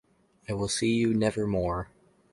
I 0.49 0.53
will 0.53 0.67
see 0.67 0.95
you 0.95 1.13
never 1.13 1.45
more. 1.45 1.89